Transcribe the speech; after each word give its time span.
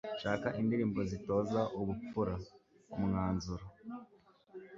shaka 0.21 0.47
indirimbo 0.59 0.99
zitoza 1.11 1.61
ubupfura) 1.79 2.35
umwanzuro 2.97 3.65